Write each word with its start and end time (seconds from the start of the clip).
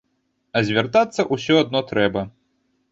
А 0.57 0.63
звяртацца 0.69 1.27
ўсё 1.37 1.61
адно 1.65 1.87
трэба. 1.95 2.27